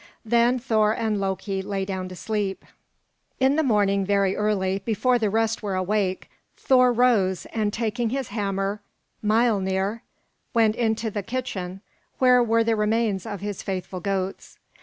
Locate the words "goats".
13.99-14.57